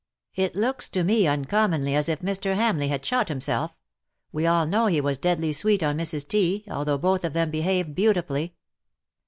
[0.33, 2.55] "It looks to me uncommonly as if Mr.
[2.55, 3.75] Hamleigh had shot himself.
[4.35, 6.27] AVe all know he was deadly sweet on Mrs.
[6.27, 8.55] T._, although both of them behaved beautifully.''